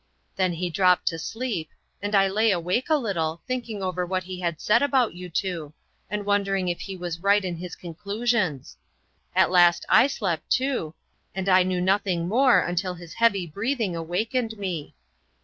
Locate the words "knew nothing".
11.61-12.27